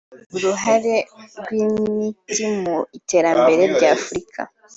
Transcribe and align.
“Uruhare 0.35 0.95
rw’intiti 1.41 2.43
mu 2.61 2.75
iterambere 2.97 3.63
rya 3.73 3.89
Afurika 3.97 4.41